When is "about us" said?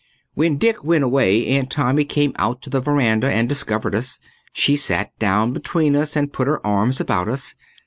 6.99-7.53